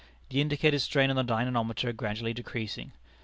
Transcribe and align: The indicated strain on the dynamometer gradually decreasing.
The 0.29 0.41
indicated 0.41 0.79
strain 0.79 1.11
on 1.11 1.15
the 1.15 1.21
dynamometer 1.21 1.93
gradually 1.93 2.33
decreasing. 2.33 2.93